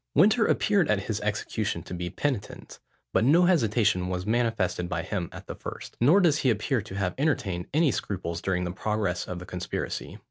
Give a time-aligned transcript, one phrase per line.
[0.15, 2.79] Winter appeared at his execution to be penitent;
[3.13, 6.95] but no hesitation was manifested by him at the first; nor does he appear to
[6.95, 10.17] have entertained any scruples during the progress of the conspiracy.